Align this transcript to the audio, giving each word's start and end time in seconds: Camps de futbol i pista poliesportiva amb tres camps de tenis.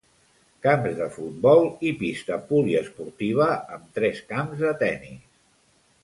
Camps 0.67 0.93
de 0.99 1.07
futbol 1.17 1.59
i 1.89 1.91
pista 1.99 2.37
poliesportiva 2.51 3.47
amb 3.77 3.91
tres 3.99 4.23
camps 4.31 4.63
de 4.63 4.71
tenis. 4.81 5.21